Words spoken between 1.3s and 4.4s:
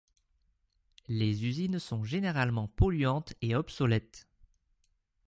usines sont généralement polluantes et obsolètes.